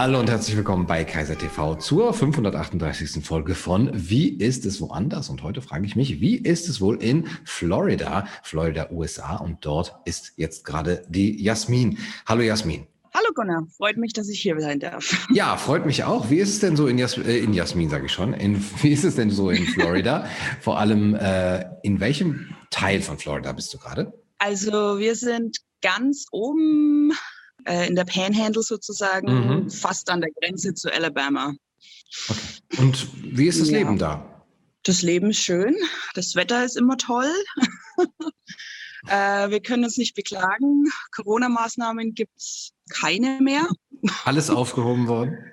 Hallo 0.00 0.20
und 0.20 0.30
herzlich 0.30 0.56
willkommen 0.56 0.86
bei 0.86 1.02
Kaiser 1.02 1.36
TV 1.36 1.74
zur 1.74 2.14
538. 2.14 3.26
Folge 3.26 3.56
von 3.56 3.90
Wie 3.92 4.28
ist 4.28 4.64
es 4.64 4.80
woanders? 4.80 5.28
Und 5.28 5.42
heute 5.42 5.60
frage 5.60 5.86
ich 5.86 5.96
mich, 5.96 6.20
wie 6.20 6.36
ist 6.36 6.68
es 6.68 6.80
wohl 6.80 7.02
in 7.02 7.26
Florida, 7.42 8.28
Florida, 8.44 8.90
USA? 8.92 9.38
Und 9.38 9.66
dort 9.66 9.96
ist 10.04 10.34
jetzt 10.36 10.64
gerade 10.64 11.04
die 11.08 11.42
Jasmin. 11.42 11.98
Hallo 12.26 12.42
Jasmin. 12.42 12.86
Hallo 13.12 13.26
Gunnar, 13.34 13.66
freut 13.76 13.96
mich, 13.96 14.12
dass 14.12 14.28
ich 14.28 14.40
hier 14.40 14.60
sein 14.60 14.78
darf. 14.78 15.26
Ja, 15.34 15.56
freut 15.56 15.84
mich 15.84 16.04
auch. 16.04 16.30
Wie 16.30 16.38
ist 16.38 16.50
es 16.50 16.60
denn 16.60 16.76
so 16.76 16.86
in, 16.86 16.96
Jas 16.96 17.18
äh, 17.18 17.38
in 17.38 17.52
Jasmin, 17.52 17.90
sage 17.90 18.06
ich 18.06 18.12
schon, 18.12 18.34
in, 18.34 18.64
wie 18.82 18.92
ist 18.92 19.02
es 19.02 19.16
denn 19.16 19.30
so 19.30 19.50
in 19.50 19.66
Florida? 19.66 20.26
Vor 20.60 20.78
allem, 20.78 21.16
äh, 21.16 21.64
in 21.82 21.98
welchem 21.98 22.54
Teil 22.70 23.02
von 23.02 23.18
Florida 23.18 23.50
bist 23.50 23.74
du 23.74 23.78
gerade? 23.78 24.12
Also 24.38 25.00
wir 25.00 25.16
sind 25.16 25.56
ganz 25.82 26.26
oben 26.30 27.10
äh, 27.64 27.86
in 27.86 27.96
der 27.96 28.04
Panhandle 28.04 28.62
sozusagen, 28.62 29.62
mhm. 29.62 29.70
fast 29.70 30.10
an 30.10 30.20
der 30.20 30.30
Grenze 30.40 30.74
zu 30.74 30.92
Alabama. 30.92 31.54
Okay. 32.28 32.82
Und 32.82 33.08
wie 33.36 33.46
ist 33.46 33.60
das 33.60 33.70
ja. 33.70 33.78
Leben 33.78 33.98
da? 33.98 34.44
Das 34.84 35.02
Leben 35.02 35.30
ist 35.30 35.40
schön, 35.40 35.76
das 36.14 36.34
Wetter 36.34 36.64
ist 36.64 36.76
immer 36.76 36.96
toll. 36.96 37.30
äh, 39.08 39.50
wir 39.50 39.60
können 39.60 39.84
uns 39.84 39.98
nicht 39.98 40.14
beklagen. 40.14 40.84
Corona-Maßnahmen 41.14 42.14
gibt 42.14 42.36
es 42.36 42.72
keine 42.90 43.40
mehr. 43.40 43.68
Alles 44.24 44.50
aufgehoben 44.50 45.08
worden? 45.08 45.36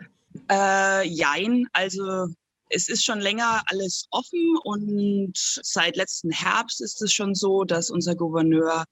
Äh, 0.52 1.08
jein, 1.08 1.66
also 1.72 2.27
es 2.70 2.90
ist 2.90 3.05
schon 3.05 3.22
länger 3.22 3.63
alles 3.68 4.08
offen 4.12 4.58
und 4.63 5.32
seit 5.35 5.96
letzten 5.96 6.30
Herbst 6.30 6.82
ist 6.82 7.02
es 7.02 7.13
schon 7.13 7.35
so, 7.35 7.63
dass 7.63 7.90
unser 7.90 8.16
Gouverneur 8.16 8.84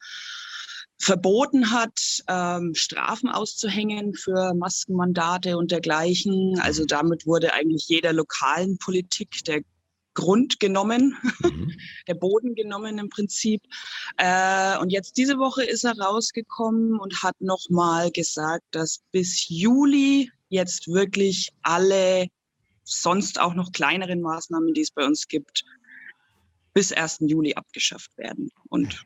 verboten 1.03 1.71
hat, 1.71 2.23
ähm, 2.27 2.73
Strafen 2.75 3.29
auszuhängen 3.29 4.13
für 4.13 4.53
Maskenmandate 4.53 5.57
und 5.57 5.71
dergleichen. 5.71 6.59
Also 6.61 6.85
damit 6.85 7.27
wurde 7.27 7.53
eigentlich 7.53 7.87
jeder 7.89 8.13
lokalen 8.13 8.77
Politik 8.77 9.43
der 9.45 9.61
Grund 10.13 10.59
genommen, 10.59 11.17
mhm. 11.41 11.71
der 12.07 12.13
Boden 12.13 12.55
genommen 12.55 12.97
im 12.99 13.09
Prinzip. 13.09 13.61
Äh, 14.17 14.77
und 14.77 14.91
jetzt 14.91 15.17
diese 15.17 15.37
Woche 15.37 15.63
ist 15.65 15.83
er 15.83 15.97
rausgekommen 15.97 16.97
und 16.99 17.21
hat 17.21 17.35
nochmal 17.41 18.09
gesagt, 18.11 18.63
dass 18.71 19.01
bis 19.11 19.49
Juli 19.49 20.31
jetzt 20.47 20.87
wirklich 20.87 21.49
alle 21.63 22.27
sonst 22.85 23.41
auch 23.41 23.55
noch 23.55 23.73
kleineren 23.73 24.21
Maßnahmen, 24.21 24.73
die 24.73 24.81
es 24.81 24.91
bei 24.91 25.05
uns 25.05 25.27
gibt, 25.27 25.65
bis 26.73 26.93
1. 26.93 27.19
Juli 27.21 27.55
abgeschafft 27.55 28.17
werden. 28.17 28.51
Und. 28.69 29.05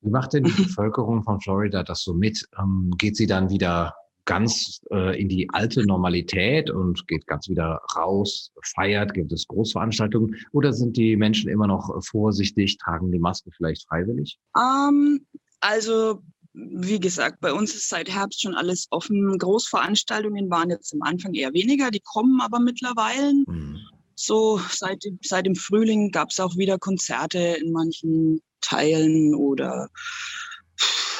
Wie 0.00 0.10
macht 0.10 0.32
denn 0.32 0.44
die 0.44 0.62
Bevölkerung 0.62 1.22
von 1.22 1.40
Florida 1.40 1.82
das 1.82 2.02
so 2.02 2.14
mit? 2.14 2.48
Ähm, 2.58 2.92
geht 2.98 3.16
sie 3.16 3.26
dann 3.26 3.50
wieder 3.50 3.94
ganz 4.28 4.82
äh, 4.90 5.18
in 5.18 5.28
die 5.28 5.48
alte 5.50 5.86
Normalität 5.86 6.70
und 6.70 7.08
geht 7.08 7.26
ganz 7.26 7.48
wieder 7.48 7.80
raus, 7.96 8.52
feiert, 8.74 9.14
gibt 9.14 9.32
es 9.32 9.48
Großveranstaltungen 9.48 10.36
oder 10.52 10.74
sind 10.74 10.98
die 10.98 11.16
Menschen 11.16 11.48
immer 11.48 11.66
noch 11.66 11.90
vorsichtig, 12.04 12.76
tragen 12.76 13.10
die 13.10 13.18
Maske 13.18 13.50
vielleicht 13.56 13.88
freiwillig? 13.88 14.38
Um, 14.54 14.62
ähm, 14.62 15.26
also 15.60 16.22
wie 16.52 17.00
gesagt, 17.00 17.40
bei 17.40 17.52
uns 17.52 17.74
ist 17.74 17.88
seit 17.88 18.10
Herbst 18.10 18.42
schon 18.42 18.54
alles 18.54 18.86
offen. 18.90 19.38
Großveranstaltungen 19.38 20.50
waren 20.50 20.70
jetzt 20.70 20.92
am 20.92 21.02
Anfang 21.02 21.32
eher 21.32 21.54
weniger, 21.54 21.90
die 21.90 22.00
kommen 22.00 22.40
aber 22.42 22.60
mittlerweile. 22.60 23.32
Mhm. 23.46 23.78
So 24.14 24.60
seit, 24.70 25.04
seit 25.22 25.46
dem 25.46 25.54
Frühling 25.54 26.10
gab 26.10 26.30
es 26.30 26.40
auch 26.40 26.56
wieder 26.56 26.78
Konzerte 26.78 27.38
in 27.38 27.72
manchen 27.72 28.42
Teilen 28.60 29.34
oder 29.34 29.88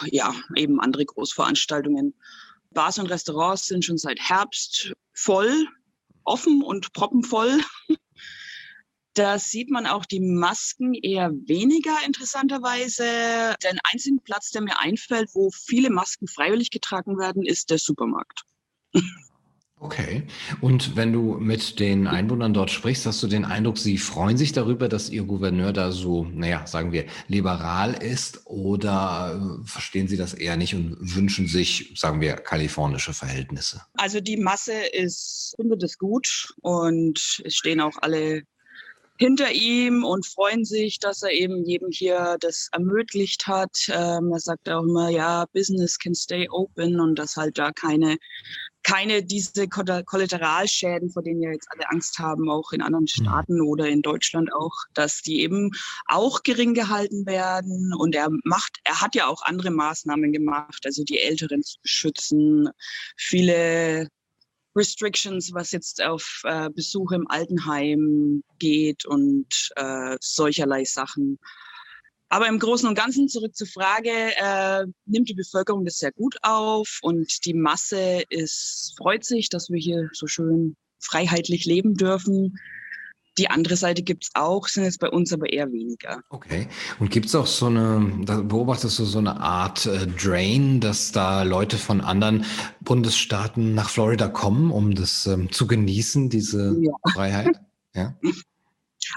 ja, 0.06 0.34
eben 0.56 0.81
andere 0.81 1.05
Großveranstaltungen. 1.05 2.14
Bars 2.70 2.98
und 2.98 3.06
Restaurants 3.06 3.67
sind 3.67 3.84
schon 3.84 3.98
seit 3.98 4.20
Herbst 4.20 4.93
voll, 5.12 5.66
offen 6.25 6.62
und 6.62 6.93
proppenvoll. 6.93 7.60
Da 9.15 9.37
sieht 9.41 9.69
man 9.69 9.88
auch 9.88 10.04
die 10.04 10.21
Masken 10.21 10.94
eher 10.94 11.32
weniger 11.32 11.97
interessanterweise. 12.06 13.56
Den 13.65 13.81
einzigen 13.82 14.21
Platz, 14.22 14.50
der 14.50 14.62
mir 14.62 14.78
einfällt, 14.78 15.31
wo 15.34 15.50
viele 15.50 15.91
Masken 15.91 16.28
freiwillig 16.28 16.71
getragen 16.71 17.19
werden, 17.19 17.44
ist 17.44 17.71
der 17.71 17.78
Supermarkt. 17.78 18.44
Okay. 19.81 20.25
Und 20.61 20.97
wenn 20.97 21.12
du 21.12 21.34
mit 21.39 21.78
den 21.78 22.09
Einwohnern 22.09 22.53
dort 22.53 22.71
sprichst, 22.71 23.06
hast 23.06 23.22
du 23.22 23.28
den 23.28 23.44
Eindruck, 23.44 23.78
sie 23.78 23.97
freuen 23.97 24.37
sich 24.37 24.53
darüber, 24.53 24.89
dass 24.89 25.09
ihr 25.09 25.22
Gouverneur 25.22 25.72
da 25.72 25.93
so, 25.93 26.25
naja, 26.25 26.66
sagen 26.66 26.91
wir, 26.91 27.05
liberal 27.28 27.94
ist 28.03 28.41
oder 28.44 29.61
äh, 29.62 29.66
verstehen 29.66 30.09
sie 30.09 30.16
das 30.16 30.34
eher 30.34 30.56
nicht 30.56 30.75
und 30.75 30.97
wünschen 31.00 31.47
sich, 31.47 31.93
sagen 31.94 32.21
wir, 32.21 32.34
kalifornische 32.34 33.15
Verhältnisse? 33.15 33.81
Also 33.94 34.21
die 34.21 34.37
Masse 34.37 34.75
ist, 34.93 35.55
findet 35.56 35.83
es 35.84 35.97
gut 35.97 36.53
und 36.62 37.41
es 37.45 37.55
stehen 37.55 37.81
auch 37.81 37.97
alle 38.00 38.43
hinter 39.19 39.53
ihm 39.53 40.05
und 40.05 40.27
freuen 40.27 40.65
sich, 40.65 40.99
dass 41.00 41.22
er 41.22 41.33
eben 41.33 41.65
jedem 41.65 41.91
hier 41.91 42.37
das 42.41 42.69
ermöglicht 42.72 43.47
hat. 43.47 43.89
Ähm, 43.89 44.33
er 44.33 44.41
sagt 44.41 44.69
auch 44.69 44.83
immer, 44.83 45.09
ja, 45.09 45.45
Business 45.53 45.99
can 45.99 46.15
stay 46.15 46.49
open 46.49 47.00
und 47.00 47.19
dass 47.19 47.37
halt 47.37 47.59
da 47.59 47.72
keine 47.72 48.16
keine 48.88 49.22
diese 49.22 49.69
Kollateralschäden, 49.69 51.10
vor 51.10 51.22
denen 51.22 51.43
ja 51.43 51.50
jetzt 51.50 51.69
alle 51.71 51.91
Angst 51.91 52.19
haben, 52.19 52.49
auch 52.49 52.72
in 52.72 52.81
anderen 52.81 53.04
mhm. 53.04 53.22
Staaten 53.22 53.60
oder 53.60 53.87
in 53.87 54.00
Deutschland 54.00 54.50
auch, 54.54 54.72
dass 54.94 55.21
die 55.21 55.43
eben 55.43 55.71
auch 56.06 56.43
gering 56.43 56.72
gehalten 56.72 57.27
werden. 57.27 57.93
Und 57.94 58.15
er 58.15 58.28
macht, 58.44 58.78
er 58.84 59.03
hat 59.03 59.15
ja 59.15 59.27
auch 59.27 59.43
andere 59.43 59.71
Maßnahmen 59.71 60.32
gemacht, 60.32 60.81
also 60.87 61.04
die 61.04 61.19
Älteren 61.19 61.62
zu 61.62 61.77
schützen, 61.84 62.71
viele 63.19 64.09
Restrictions, 64.75 65.53
was 65.53 65.72
jetzt 65.72 66.03
auf 66.03 66.41
äh, 66.44 66.71
Besuche 66.71 67.16
im 67.16 67.28
Altenheim 67.28 68.43
geht 68.59 69.04
und 69.04 69.71
äh, 69.77 70.16
solcherlei 70.21 70.84
Sachen. 70.84 71.38
Aber 72.31 72.47
im 72.49 72.59
Großen 72.59 72.89
und 72.89 72.94
Ganzen 72.94 73.28
zurück 73.28 73.56
zur 73.56 73.66
Frage, 73.66 74.11
äh, 74.11 74.84
nimmt 75.06 75.28
die 75.28 75.34
Bevölkerung 75.34 75.84
das 75.84 75.99
sehr 75.99 76.12
gut 76.12 76.37
auf 76.43 76.99
und 77.03 77.44
die 77.47 77.55
Masse 77.55 78.22
ist, 78.28 78.94
freut 78.99 79.25
sich, 79.25 79.49
dass 79.49 79.71
wir 79.71 79.78
hier 79.78 80.11
so 80.12 80.27
schön 80.27 80.77
freiheitlich 81.00 81.65
leben 81.65 81.94
dürfen. 81.94 82.59
Die 83.39 83.49
andere 83.49 83.77
Seite 83.77 84.03
gibt's 84.03 84.31
auch, 84.34 84.66
sind 84.66 84.83
jetzt 84.83 84.99
bei 84.99 85.09
uns 85.09 85.33
aber 85.33 85.53
eher 85.53 85.71
weniger. 85.71 86.21
Okay. 86.28 86.66
Und 86.99 87.11
gibt's 87.11 87.37
auch 87.37 87.47
so 87.47 87.66
eine, 87.66 88.25
da 88.25 88.43
beobachtest 88.43 88.99
du 88.99 89.05
so 89.05 89.21
eine 89.21 89.41
Art 89.41 89.87
äh, 89.87 90.09
Drain, 90.09 90.81
dass 90.81 91.12
da 91.12 91.45
Leute 91.45 91.78
von 91.78 92.00
anderen 92.00 92.45
Bundesstaaten 92.81 93.75
nach 93.75 93.91
Florida 93.91 94.27
kommen, 94.27 94.72
um 94.72 94.95
das 94.95 95.27
ähm, 95.27 95.53
zu 95.53 95.69
genießen, 95.69 96.28
diese 96.31 96.77
ja. 96.81 96.93
Freiheit? 97.15 97.60
Ja. 97.95 98.19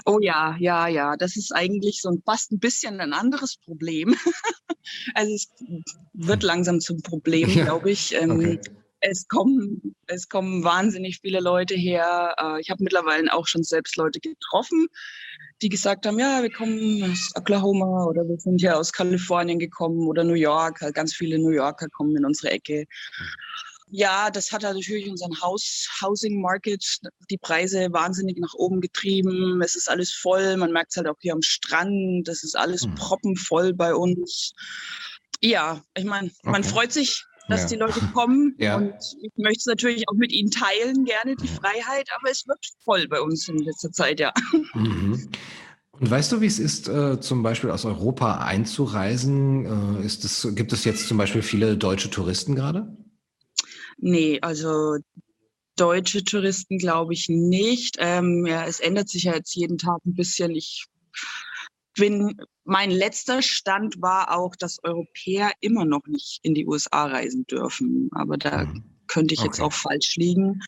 Oh 0.04 0.18
ja, 0.20 0.56
ja, 0.58 0.88
ja. 0.88 1.16
Das 1.16 1.36
ist 1.36 1.54
eigentlich 1.54 2.00
so 2.00 2.10
ein, 2.10 2.22
fast 2.24 2.52
ein 2.52 2.58
bisschen 2.58 3.00
ein 3.00 3.12
anderes 3.12 3.56
Problem. 3.56 4.14
also 5.14 5.34
es 5.34 5.48
wird 6.12 6.42
hm. 6.42 6.46
langsam 6.46 6.80
zum 6.80 7.02
Problem, 7.02 7.48
ja. 7.50 7.64
glaube 7.64 7.90
ich. 7.90 8.14
Ähm, 8.14 8.30
okay. 8.32 8.60
Es 9.04 9.26
kommen, 9.26 9.96
es 10.06 10.28
kommen 10.28 10.62
wahnsinnig 10.62 11.18
viele 11.20 11.40
Leute 11.40 11.74
her. 11.74 12.36
Äh, 12.38 12.60
ich 12.60 12.70
habe 12.70 12.84
mittlerweile 12.84 13.32
auch 13.34 13.48
schon 13.48 13.64
selbst 13.64 13.96
Leute 13.96 14.20
getroffen, 14.20 14.86
die 15.60 15.68
gesagt 15.68 16.06
haben, 16.06 16.20
ja, 16.20 16.42
wir 16.42 16.52
kommen 16.52 17.02
aus 17.10 17.30
Oklahoma 17.34 18.04
oder 18.04 18.22
wir 18.28 18.38
sind 18.38 18.60
hier 18.60 18.78
aus 18.78 18.92
Kalifornien 18.92 19.58
gekommen 19.58 20.06
oder 20.06 20.22
New 20.22 20.34
York. 20.34 20.80
Ganz 20.94 21.14
viele 21.14 21.38
New 21.38 21.50
Yorker 21.50 21.88
kommen 21.88 22.16
in 22.16 22.24
unsere 22.24 22.52
Ecke. 22.52 22.86
Hm 23.92 23.98
ja, 23.98 24.30
das 24.30 24.52
hat 24.52 24.62
natürlich 24.62 25.10
unseren 25.10 25.38
Haus, 25.42 25.86
Housing 26.00 26.40
Market, 26.40 26.82
die 27.28 27.36
Preise 27.36 27.88
wahnsinnig 27.92 28.38
nach 28.38 28.54
oben 28.54 28.80
getrieben. 28.80 29.60
Es 29.62 29.76
ist 29.76 29.90
alles 29.90 30.10
voll. 30.12 30.56
Man 30.56 30.72
merkt 30.72 30.92
es 30.92 30.96
halt 30.96 31.08
auch 31.08 31.16
hier 31.20 31.34
am 31.34 31.42
Strand. 31.42 32.26
Das 32.26 32.42
ist 32.42 32.56
alles 32.56 32.84
hm. 32.84 32.94
proppenvoll 32.94 33.74
bei 33.74 33.94
uns. 33.94 34.54
Ja, 35.42 35.82
ich 35.94 36.06
meine, 36.06 36.30
man 36.42 36.64
freut 36.64 36.90
sich, 36.90 37.22
dass 37.48 37.62
ja. 37.62 37.68
die 37.68 37.76
Leute 37.76 38.00
kommen. 38.14 38.54
ja. 38.58 38.76
Und 38.76 38.94
ich 39.20 39.32
möchte 39.36 39.58
es 39.58 39.66
natürlich 39.66 40.08
auch 40.08 40.16
mit 40.16 40.32
ihnen 40.32 40.50
teilen, 40.50 41.04
gerne 41.04 41.36
die 41.36 41.48
Freiheit. 41.48 42.08
Aber 42.18 42.30
es 42.30 42.46
wird 42.48 42.64
voll 42.82 43.06
bei 43.08 43.20
uns 43.20 43.46
in 43.48 43.58
letzter 43.58 43.92
Zeit, 43.92 44.20
ja. 44.20 44.32
Mhm. 44.72 45.28
Und 45.90 46.10
weißt 46.10 46.32
du, 46.32 46.40
wie 46.40 46.46
es 46.46 46.58
ist, 46.58 46.88
äh, 46.88 47.20
zum 47.20 47.42
Beispiel 47.42 47.70
aus 47.70 47.84
Europa 47.84 48.38
einzureisen? 48.38 50.00
Äh, 50.00 50.06
ist 50.06 50.24
es, 50.24 50.48
gibt 50.54 50.72
es 50.72 50.86
jetzt 50.86 51.08
zum 51.08 51.18
Beispiel 51.18 51.42
viele 51.42 51.76
deutsche 51.76 52.08
Touristen 52.08 52.54
gerade? 52.54 52.96
Nee, 54.02 54.40
also 54.42 54.98
deutsche 55.76 56.24
Touristen 56.24 56.76
glaube 56.76 57.14
ich 57.14 57.28
nicht. 57.28 57.96
Ähm, 58.00 58.44
ja, 58.46 58.66
es 58.66 58.80
ändert 58.80 59.08
sich 59.08 59.24
ja 59.24 59.34
jetzt 59.34 59.54
jeden 59.54 59.78
Tag 59.78 60.04
ein 60.04 60.14
bisschen. 60.14 60.50
Ich 60.56 60.86
bin, 61.94 62.36
mein 62.64 62.90
letzter 62.90 63.42
Stand 63.42 64.02
war 64.02 64.36
auch, 64.36 64.56
dass 64.56 64.82
Europäer 64.82 65.52
immer 65.60 65.84
noch 65.84 66.04
nicht 66.08 66.40
in 66.42 66.54
die 66.54 66.66
USA 66.66 67.06
reisen 67.06 67.46
dürfen. 67.46 68.10
Aber 68.12 68.36
da 68.36 68.64
mhm. 68.64 68.84
könnte 69.06 69.34
ich 69.34 69.40
okay. 69.40 69.48
jetzt 69.48 69.60
auch 69.60 69.72
falsch 69.72 70.16
liegen. 70.16 70.60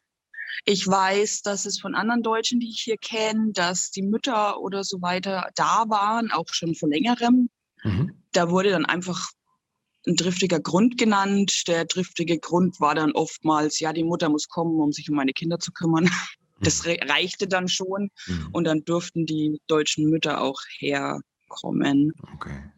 Ich 0.64 0.86
weiß, 0.86 1.42
dass 1.42 1.66
es 1.66 1.80
von 1.80 1.96
anderen 1.96 2.22
Deutschen, 2.22 2.60
die 2.60 2.70
ich 2.70 2.82
hier 2.82 2.98
kenne, 2.98 3.50
dass 3.52 3.90
die 3.90 4.02
Mütter 4.02 4.60
oder 4.60 4.84
so 4.84 5.02
weiter 5.02 5.50
da 5.56 5.86
waren, 5.88 6.30
auch 6.30 6.46
schon 6.52 6.76
vor 6.76 6.88
längerem. 6.88 7.50
Mhm. 7.82 8.12
Da 8.30 8.48
wurde 8.48 8.70
dann 8.70 8.86
einfach 8.86 9.28
ein 10.06 10.16
triftiger 10.16 10.60
Grund 10.60 10.98
genannt. 10.98 11.64
Der 11.66 11.86
triftige 11.86 12.38
Grund 12.38 12.80
war 12.80 12.94
dann 12.94 13.12
oftmals, 13.12 13.80
ja, 13.80 13.92
die 13.92 14.04
Mutter 14.04 14.28
muss 14.28 14.48
kommen, 14.48 14.80
um 14.80 14.92
sich 14.92 15.10
um 15.10 15.16
meine 15.16 15.32
Kinder 15.32 15.58
zu 15.58 15.72
kümmern. 15.72 16.08
Das 16.60 16.86
reichte 16.86 17.48
dann 17.48 17.68
schon 17.68 18.10
mhm. 18.26 18.48
und 18.52 18.64
dann 18.64 18.84
durften 18.84 19.26
die 19.26 19.60
deutschen 19.66 20.08
Mütter 20.08 20.40
auch 20.40 20.60
herkommen. 20.78 22.12
Okay. 22.32 22.70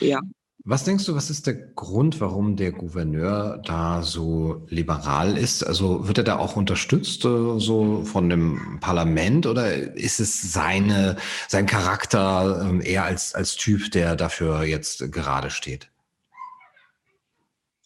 Ja. 0.00 0.20
Was 0.64 0.84
denkst 0.84 1.06
du, 1.06 1.16
was 1.16 1.28
ist 1.28 1.48
der 1.48 1.54
Grund, 1.54 2.20
warum 2.20 2.54
der 2.54 2.70
Gouverneur 2.70 3.60
da 3.64 4.02
so 4.02 4.64
liberal 4.68 5.36
ist? 5.36 5.66
Also 5.66 6.06
wird 6.06 6.18
er 6.18 6.24
da 6.24 6.38
auch 6.38 6.54
unterstützt, 6.54 7.24
äh, 7.24 7.58
so 7.58 8.04
von 8.04 8.28
dem 8.28 8.78
Parlament, 8.80 9.46
oder 9.46 9.74
ist 9.74 10.20
es 10.20 10.52
seine, 10.52 11.16
sein 11.48 11.66
Charakter 11.66 12.64
ähm, 12.68 12.80
eher 12.80 13.04
als, 13.04 13.34
als 13.34 13.56
Typ, 13.56 13.90
der 13.90 14.14
dafür 14.14 14.62
jetzt 14.62 15.10
gerade 15.10 15.50
steht? 15.50 15.90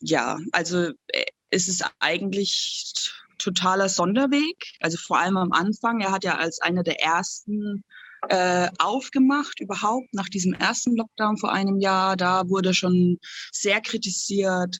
Ja, 0.01 0.39
also 0.53 0.91
äh, 1.09 1.25
es 1.51 1.69
ist 1.69 1.85
eigentlich 2.01 3.13
totaler 3.39 3.89
Sonderweg. 3.89 4.73
Also 4.81 4.99
vor 4.99 5.19
allem 5.19 5.37
am 5.37 5.53
Anfang. 5.53 6.01
Er 6.01 6.13
hat 6.13 6.25
ja 6.25 6.37
als 6.37 6.61
einer 6.61 6.83
der 6.83 7.01
ersten 7.03 7.85
äh, 8.29 8.69
aufgemacht 8.79 9.61
überhaupt 9.61 10.13
nach 10.13 10.29
diesem 10.29 10.53
ersten 10.55 10.97
Lockdown 10.97 11.39
vor 11.39 11.53
einem 11.53 11.81
Jahr. 11.81 12.17
Da 12.17 12.49
wurde 12.49 12.75
schon 12.75 13.19
sehr 13.53 13.81
kritisiert. 13.81 14.79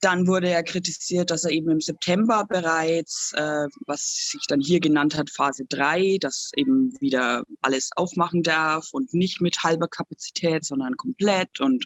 Dann 0.00 0.28
wurde 0.28 0.48
er 0.48 0.62
kritisiert, 0.62 1.30
dass 1.30 1.42
er 1.44 1.50
eben 1.50 1.70
im 1.70 1.80
September 1.80 2.46
bereits, 2.48 3.32
äh, 3.34 3.66
was 3.86 4.30
sich 4.30 4.42
dann 4.46 4.60
hier 4.60 4.78
genannt 4.78 5.16
hat, 5.16 5.28
Phase 5.28 5.64
3, 5.68 6.18
dass 6.20 6.52
eben 6.54 6.92
wieder 7.00 7.42
alles 7.62 7.90
aufmachen 7.96 8.44
darf 8.44 8.88
und 8.92 9.12
nicht 9.12 9.40
mit 9.40 9.64
halber 9.64 9.88
Kapazität, 9.88 10.64
sondern 10.64 10.96
komplett 10.96 11.58
und 11.58 11.84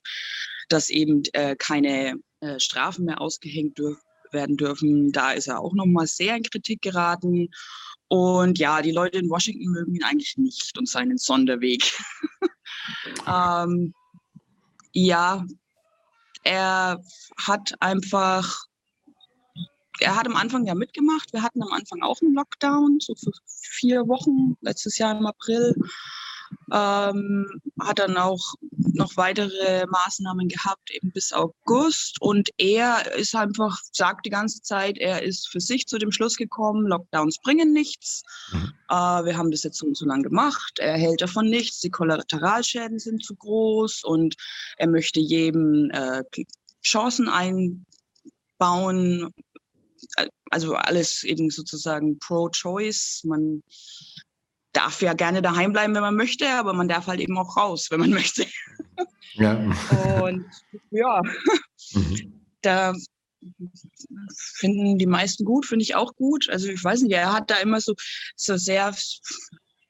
dass 0.69 0.91
eben 0.91 1.23
äh, 1.33 1.57
keine 1.57 2.17
äh, 2.43 2.61
Strafen 2.61 3.07
mehr 3.07 3.21
ausgehängt 3.21 3.79
dürfen 3.79 4.03
werden 4.33 4.57
dürfen. 4.57 5.13
Da 5.13 5.33
ist 5.33 5.47
er 5.47 5.61
auch 5.61 5.75
nochmal 5.75 6.07
sehr 6.07 6.37
in 6.37 6.43
Kritik 6.43 6.83
geraten. 6.83 7.49
Und 8.09 8.59
ja, 8.59 8.83
die 8.83 8.93
Leute 8.93 9.19
in 9.19 9.31
Washington 9.31 9.71
mögen 9.71 9.95
ihn 9.95 10.05
eigentlich 10.05 10.37
nicht 10.37 10.77
und 10.79 10.89
seinen 10.89 11.19
Sonderweg. 11.19 11.83
ähm, 13.27 13.95
ja, 14.93 15.47
er 16.45 17.03
hat 17.39 17.73
einfach, 17.81 18.65
er 20.01 20.17
hat 20.17 20.27
am 20.27 20.37
Anfang 20.37 20.67
ja 20.67 20.75
mitgemacht. 20.75 21.33
Wir 21.33 21.43
hatten 21.43 21.63
am 21.63 21.73
Anfang 21.73 22.03
auch 22.03 22.21
einen 22.21 22.35
Lockdown, 22.35 22.99
so 23.01 23.15
für 23.15 23.33
vier 23.47 24.07
Wochen, 24.09 24.57
letztes 24.61 24.99
Jahr 24.99 25.17
im 25.17 25.27
April 25.27 25.75
ähm, 26.73 27.47
hat 27.81 27.99
dann 27.99 28.17
auch 28.17 28.55
noch 28.95 29.17
weitere 29.17 29.87
Maßnahmen 29.87 30.49
gehabt, 30.49 30.91
eben 30.91 31.13
bis 31.13 31.33
August. 31.33 32.21
Und 32.21 32.51
er 32.59 33.15
ist 33.17 33.35
einfach, 33.35 33.79
sagt 33.93 34.27
die 34.27 34.31
ganze 34.31 34.63
Zeit, 34.63 34.99
er 34.99 35.23
ist 35.23 35.49
für 35.49 35.61
sich 35.61 35.87
zu 35.87 35.99
dem 35.99 36.13
Schluss 36.13 36.37
gekommen, 36.37 36.87
Lockdowns 36.87 37.39
bringen 37.43 37.73
nichts. 37.73 38.23
Mhm. 38.53 38.73
Äh, 38.89 39.25
wir 39.25 39.37
haben 39.37 39.51
das 39.51 39.63
jetzt 39.63 39.79
so 39.79 39.87
und 39.87 39.97
so 39.97 40.07
lange 40.07 40.23
gemacht. 40.23 40.79
Er 40.79 40.97
hält 40.97 41.23
davon 41.23 41.49
nichts. 41.49 41.81
Die 41.81 41.91
Kollateralschäden 41.91 42.99
sind 42.99 43.25
zu 43.25 43.35
groß 43.35 44.05
und 44.05 44.37
er 44.77 44.89
möchte 44.89 45.21
jedem 45.21 45.91
äh, 45.91 46.23
Chancen 46.83 47.29
einbauen. 48.59 49.33
Also 50.51 50.75
alles 50.75 51.23
eben 51.25 51.51
sozusagen 51.51 52.19
pro-choice. 52.19 53.23
Man 53.25 53.63
darf 54.73 55.03
ja 55.03 55.13
gerne 55.13 55.43
daheim 55.43 55.73
bleiben, 55.73 55.95
wenn 55.95 56.03
man 56.03 56.17
möchte, 56.17 56.49
aber 56.49 56.73
man 56.73 56.89
darf 56.89 57.07
halt 57.07 57.21
eben 57.21 57.37
auch 57.39 57.57
raus, 57.57 57.89
wenn 57.91 58.01
man 58.01 58.11
möchte. 58.15 58.47
Ja. 59.35 59.55
Und 60.23 60.45
ja, 60.91 61.23
mhm. 61.95 62.41
da 62.63 62.95
finden 64.55 64.99
die 64.99 65.07
meisten 65.07 65.45
gut, 65.45 65.67
finde 65.67 65.83
ich 65.83 65.95
auch 65.95 66.15
gut. 66.15 66.49
Also 66.51 66.69
ich 66.69 66.83
weiß 66.83 67.03
nicht, 67.03 67.13
er 67.13 67.33
hat 67.33 67.51
da 67.51 67.57
immer 67.57 67.81
so, 67.81 67.95
so 68.37 68.57
sehr 68.57 68.95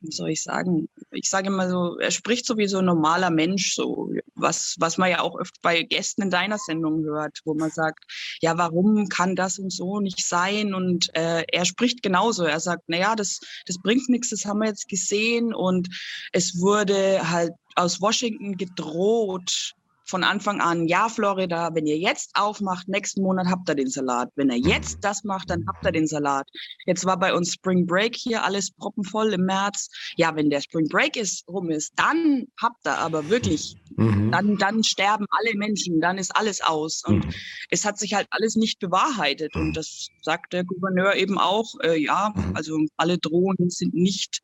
wie 0.02 0.12
soll 0.12 0.30
ich 0.30 0.42
sagen, 0.42 0.88
ich 1.10 1.28
sage 1.28 1.48
immer 1.48 1.68
so, 1.70 1.98
er 1.98 2.10
spricht 2.10 2.46
so 2.46 2.56
wie 2.56 2.66
so 2.66 2.78
ein 2.78 2.84
normaler 2.84 3.30
Mensch, 3.30 3.74
so 3.74 4.10
was, 4.34 4.76
was 4.78 4.98
man 4.98 5.10
ja 5.10 5.20
auch 5.20 5.34
oft 5.38 5.60
bei 5.62 5.82
Gästen 5.82 6.22
in 6.22 6.30
deiner 6.30 6.58
Sendung 6.58 7.04
hört, 7.04 7.40
wo 7.44 7.54
man 7.54 7.70
sagt, 7.70 8.04
ja, 8.40 8.58
warum 8.58 9.08
kann 9.08 9.36
das 9.36 9.58
und 9.58 9.72
so 9.72 10.00
nicht 10.00 10.26
sein? 10.26 10.74
Und 10.74 11.14
äh, 11.14 11.44
er 11.50 11.64
spricht 11.64 12.02
genauso. 12.02 12.44
Er 12.44 12.60
sagt, 12.60 12.88
naja, 12.88 13.14
das, 13.14 13.40
das 13.66 13.78
bringt 13.78 14.08
nichts, 14.08 14.30
das 14.30 14.44
haben 14.44 14.60
wir 14.60 14.68
jetzt 14.68 14.88
gesehen. 14.88 15.54
Und 15.54 15.88
es 16.32 16.58
wurde 16.58 17.30
halt 17.30 17.52
aus 17.76 18.00
Washington 18.00 18.56
gedroht, 18.56 19.74
von 20.12 20.24
Anfang 20.24 20.60
an, 20.60 20.88
ja, 20.88 21.08
Florida, 21.08 21.70
wenn 21.72 21.86
ihr 21.86 21.96
jetzt 21.96 22.32
aufmacht, 22.34 22.86
nächsten 22.86 23.22
Monat 23.22 23.46
habt 23.46 23.66
ihr 23.70 23.74
den 23.74 23.88
Salat. 23.88 24.28
Wenn 24.36 24.50
er 24.50 24.58
jetzt 24.58 24.98
das 25.00 25.24
macht, 25.24 25.48
dann 25.48 25.64
habt 25.66 25.86
ihr 25.86 25.90
den 25.90 26.06
Salat. 26.06 26.46
Jetzt 26.84 27.06
war 27.06 27.18
bei 27.18 27.32
uns 27.32 27.54
Spring 27.54 27.86
Break 27.86 28.14
hier 28.14 28.44
alles 28.44 28.72
proppenvoll 28.72 29.32
im 29.32 29.46
März. 29.46 29.88
Ja, 30.16 30.36
wenn 30.36 30.50
der 30.50 30.60
Spring 30.60 30.86
Break 30.86 31.16
ist, 31.16 31.48
rum 31.48 31.70
ist, 31.70 31.94
dann 31.96 32.44
habt 32.60 32.86
ihr 32.86 32.98
aber 32.98 33.30
wirklich, 33.30 33.74
mhm. 33.96 34.30
dann, 34.30 34.58
dann 34.58 34.84
sterben 34.84 35.24
alle 35.30 35.56
Menschen, 35.56 36.02
dann 36.02 36.18
ist 36.18 36.36
alles 36.36 36.60
aus. 36.60 37.02
Und 37.06 37.24
mhm. 37.24 37.32
es 37.70 37.86
hat 37.86 37.98
sich 37.98 38.12
halt 38.12 38.26
alles 38.32 38.54
nicht 38.54 38.80
bewahrheitet. 38.80 39.56
Und 39.56 39.74
das 39.78 40.08
sagt 40.20 40.52
der 40.52 40.64
Gouverneur 40.64 41.14
eben 41.14 41.38
auch, 41.38 41.72
äh, 41.82 41.98
ja, 41.98 42.34
mhm. 42.36 42.54
also 42.54 42.78
alle 42.98 43.16
Drohungen 43.16 43.70
sind 43.70 43.94
nicht 43.94 44.42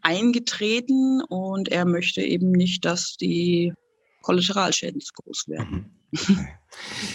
eingetreten 0.00 1.22
und 1.28 1.68
er 1.68 1.84
möchte 1.84 2.22
eben 2.22 2.50
nicht, 2.50 2.86
dass 2.86 3.16
die 3.18 3.74
Kollateralschäden 4.22 5.00
zu 5.00 5.12
groß 5.14 5.48
werden. 5.48 5.90
Mhm. 6.10 6.18
Okay. 6.18 6.48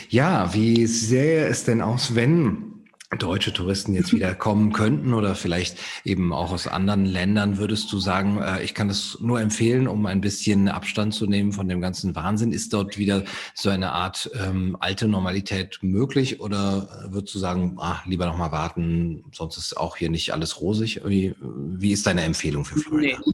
Ja, 0.09 0.53
wie 0.53 0.85
sähe 0.85 1.45
es 1.47 1.63
denn 1.63 1.81
aus, 1.81 2.15
wenn 2.15 2.77
deutsche 3.17 3.53
Touristen 3.53 3.93
jetzt 3.93 4.11
wieder 4.11 4.35
kommen 4.35 4.73
könnten 4.73 5.13
oder 5.13 5.33
vielleicht 5.35 5.77
eben 6.03 6.33
auch 6.33 6.51
aus 6.51 6.67
anderen 6.67 7.05
Ländern, 7.05 7.57
würdest 7.57 7.91
du 7.91 7.99
sagen, 7.99 8.39
äh, 8.41 8.61
ich 8.63 8.73
kann 8.73 8.89
das 8.89 9.17
nur 9.21 9.39
empfehlen, 9.39 9.87
um 9.87 10.05
ein 10.05 10.19
bisschen 10.19 10.67
Abstand 10.67 11.13
zu 11.13 11.25
nehmen 11.25 11.53
von 11.53 11.69
dem 11.69 11.79
ganzen 11.79 12.15
Wahnsinn. 12.15 12.51
Ist 12.51 12.73
dort 12.73 12.97
wieder 12.97 13.23
so 13.55 13.69
eine 13.69 13.93
Art 13.93 14.29
ähm, 14.37 14.75
alte 14.79 15.07
Normalität 15.07 15.79
möglich 15.81 16.41
oder 16.41 17.07
würdest 17.09 17.33
du 17.33 17.39
sagen, 17.39 17.77
ah, 17.79 18.01
lieber 18.05 18.25
noch 18.25 18.37
mal 18.37 18.51
warten, 18.51 19.23
sonst 19.31 19.57
ist 19.57 19.77
auch 19.77 19.95
hier 19.95 20.09
nicht 20.09 20.33
alles 20.33 20.59
rosig? 20.59 21.01
Wie, 21.05 21.33
wie 21.39 21.93
ist 21.93 22.05
deine 22.05 22.23
Empfehlung 22.23 22.65
für 22.65 22.77
Florida? 22.77 23.19
Nee. 23.25 23.33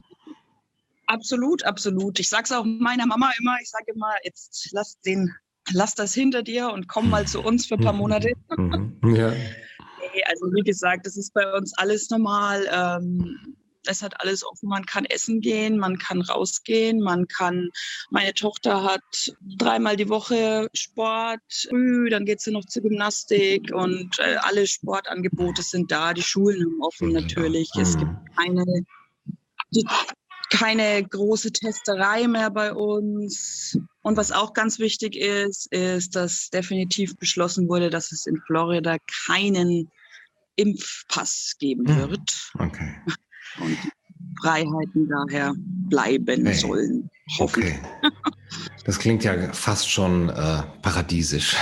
Absolut, 1.14 1.64
absolut. 1.64 2.18
Ich 2.18 2.28
sage 2.28 2.42
es 2.44 2.52
auch 2.52 2.64
meiner 2.64 3.06
Mama 3.06 3.30
immer, 3.38 3.56
ich 3.62 3.70
sage 3.70 3.92
immer, 3.94 4.12
jetzt 4.24 4.70
lass 4.72 4.98
den, 5.02 5.32
lass 5.70 5.94
das 5.94 6.12
hinter 6.12 6.42
dir 6.42 6.70
und 6.70 6.88
komm 6.88 7.08
mal 7.08 7.24
zu 7.24 7.40
uns 7.40 7.66
für 7.66 7.74
ein 7.74 7.84
paar 7.84 7.92
Monate. 7.92 8.32
Mhm. 8.56 8.98
Ja. 9.16 9.30
Nee, 9.30 10.22
also 10.26 10.46
wie 10.54 10.62
gesagt, 10.62 11.06
das 11.06 11.16
ist 11.16 11.32
bei 11.34 11.52
uns 11.52 11.72
alles 11.76 12.10
normal. 12.10 12.66
Ähm, 12.70 13.56
es 13.86 14.02
hat 14.02 14.20
alles 14.20 14.44
offen. 14.44 14.68
Man 14.68 14.86
kann 14.86 15.04
essen 15.04 15.40
gehen, 15.40 15.78
man 15.78 15.98
kann 15.98 16.20
rausgehen, 16.22 17.00
man 17.00 17.28
kann. 17.28 17.68
Meine 18.10 18.34
Tochter 18.34 18.82
hat 18.82 19.02
dreimal 19.58 19.96
die 19.96 20.08
Woche 20.08 20.68
Sport, 20.74 21.40
früh, 21.68 22.08
dann 22.10 22.24
geht 22.24 22.40
sie 22.40 22.50
noch 22.50 22.64
zur 22.64 22.82
Gymnastik 22.82 23.72
und 23.72 24.18
äh, 24.18 24.36
alle 24.40 24.66
Sportangebote 24.66 25.62
sind 25.62 25.92
da. 25.92 26.12
Die 26.12 26.22
Schulen 26.22 26.62
haben 26.62 26.82
offen 26.82 27.12
natürlich. 27.12 27.70
Es 27.78 27.96
gibt 27.96 28.10
mhm. 28.10 28.24
keine. 28.36 28.64
Keine 30.50 31.02
große 31.02 31.52
Testerei 31.52 32.28
mehr 32.28 32.50
bei 32.50 32.72
uns. 32.72 33.78
Und 34.02 34.16
was 34.16 34.32
auch 34.32 34.52
ganz 34.52 34.78
wichtig 34.78 35.16
ist, 35.16 35.72
ist, 35.72 36.14
dass 36.14 36.50
definitiv 36.50 37.16
beschlossen 37.16 37.68
wurde, 37.68 37.90
dass 37.90 38.12
es 38.12 38.26
in 38.26 38.40
Florida 38.46 38.96
keinen 39.26 39.90
Impfpass 40.56 41.56
geben 41.58 41.88
hm. 41.88 42.10
wird. 42.10 42.52
Okay. 42.58 42.94
Und 43.60 43.78
Freiheiten 44.40 45.08
daher 45.08 45.54
bleiben 45.56 46.46
hey. 46.46 46.54
sollen. 46.54 47.10
Okay. 47.38 47.78
Das 48.84 48.98
klingt 48.98 49.24
ja 49.24 49.32
fast 49.52 49.90
schon 49.90 50.28
äh, 50.28 50.62
paradiesisch. 50.82 51.56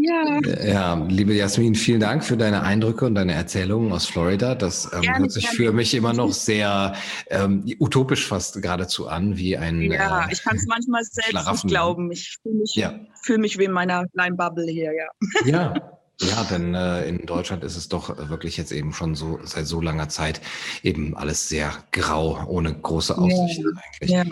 ja. 0.00 0.40
ja, 0.64 1.06
liebe 1.08 1.34
Jasmin, 1.34 1.76
vielen 1.76 2.00
Dank 2.00 2.24
für 2.24 2.36
deine 2.36 2.62
Eindrücke 2.62 3.06
und 3.06 3.14
deine 3.14 3.34
Erzählungen 3.34 3.92
aus 3.92 4.06
Florida. 4.06 4.56
Das 4.56 4.90
ähm, 4.92 5.16
hört 5.16 5.30
sich 5.30 5.48
für 5.48 5.72
mich 5.72 5.94
immer 5.94 6.12
noch 6.12 6.32
sehr 6.32 6.94
ähm, 7.28 7.64
utopisch 7.78 8.26
fast 8.26 8.60
geradezu 8.60 9.06
an, 9.06 9.36
wie 9.36 9.56
ein. 9.56 9.80
Ja, 9.82 10.26
äh, 10.26 10.32
ich 10.32 10.42
kann 10.42 10.56
es 10.56 10.66
manchmal 10.66 11.04
selbst 11.04 11.48
nicht 11.48 11.66
glauben. 11.68 12.10
Ich 12.10 12.38
fühle 12.42 12.56
mich, 12.56 12.74
ja. 12.74 12.98
fühl 13.22 13.38
mich 13.38 13.56
wie 13.58 13.64
in 13.64 13.72
meiner 13.72 14.08
kleinen 14.08 14.36
Bubble 14.36 14.66
hier, 14.66 14.92
ja. 14.92 15.06
Ja, 15.44 15.74
Ja, 16.20 16.42
denn 16.44 16.74
äh, 16.74 17.08
in 17.08 17.26
Deutschland 17.26 17.62
ist 17.62 17.76
es 17.76 17.88
doch 17.88 18.16
wirklich 18.28 18.56
jetzt 18.56 18.72
eben 18.72 18.92
schon 18.92 19.14
so 19.14 19.38
seit 19.44 19.66
so 19.66 19.80
langer 19.80 20.08
Zeit 20.08 20.40
eben 20.82 21.16
alles 21.16 21.48
sehr 21.48 21.72
grau, 21.92 22.44
ohne 22.46 22.74
große 22.74 23.16
Aussichten 23.16 23.72
ja, 23.74 23.82
eigentlich. 23.92 24.10
Ja. 24.10 24.24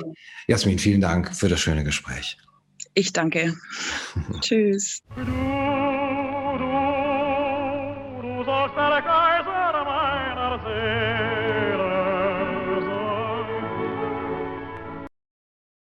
Jasmin, 0.49 0.78
vielen 0.78 1.00
Dank 1.00 1.35
für 1.35 1.49
das 1.49 1.61
schöne 1.61 1.85
Gespräch. 1.85 2.38
Ich 2.95 3.12
danke. 3.12 3.55
Tschüss. 4.40 5.02